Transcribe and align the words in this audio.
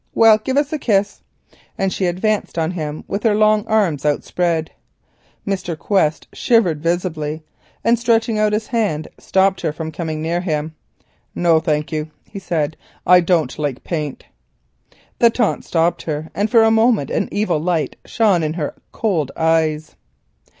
Well, 0.15 0.39
give 0.39 0.57
us 0.57 0.73
a 0.73 0.79
kiss," 0.79 1.21
and 1.77 1.93
she 1.93 2.07
advanced 2.07 2.57
on 2.57 2.71
him 2.71 3.03
with 3.07 3.21
her 3.21 3.35
long 3.35 3.67
arms 3.67 4.03
outspread. 4.03 4.71
Mr. 5.45 5.77
Quest 5.77 6.25
shivered 6.33 6.81
visibly, 6.81 7.43
and 7.83 7.99
stretching 7.99 8.39
out 8.39 8.51
his 8.51 8.65
hand, 8.65 9.07
stopped 9.19 9.61
her 9.61 9.71
from 9.71 9.91
coming 9.91 10.19
near 10.19 10.41
him. 10.41 10.73
"No, 11.35 11.59
thank 11.59 11.91
you," 11.91 12.09
he 12.27 12.39
said; 12.39 12.77
"I 13.05 13.19
don't 13.19 13.59
like 13.59 13.83
paint." 13.83 14.23
The 15.19 15.29
taunt 15.29 15.63
stopped 15.65 16.01
her, 16.01 16.31
and 16.33 16.49
for 16.49 16.63
a 16.63 16.71
moment 16.71 17.11
an 17.11 17.29
evil 17.31 17.59
light 17.59 17.95
shone 18.03 18.41
in 18.41 18.53
her 18.53 18.73
cold 18.91 19.31
eyes. 19.37 19.95